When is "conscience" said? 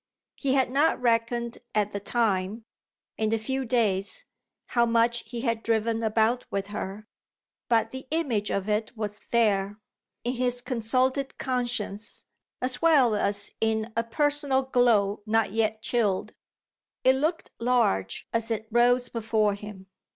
11.37-12.25